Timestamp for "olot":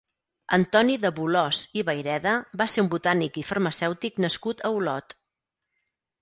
4.81-5.17